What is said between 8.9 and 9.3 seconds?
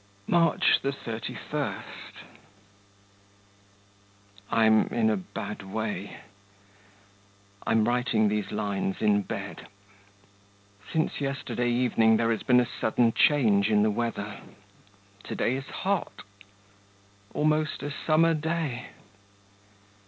in